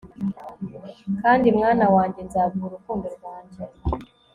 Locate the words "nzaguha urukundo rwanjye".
2.27-3.61